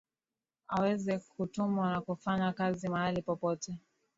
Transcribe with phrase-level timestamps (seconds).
[0.67, 3.79] aweze kutumwa na kufanya kazi mahali popote